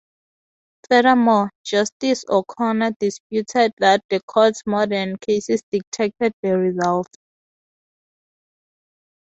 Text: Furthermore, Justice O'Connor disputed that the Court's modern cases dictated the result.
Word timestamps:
Furthermore, 0.89 1.51
Justice 1.63 2.25
O'Connor 2.27 2.93
disputed 2.99 3.71
that 3.77 4.01
the 4.09 4.19
Court's 4.23 4.63
modern 4.65 5.15
cases 5.17 5.61
dictated 5.71 6.33
the 6.41 6.57
result. 6.57 7.05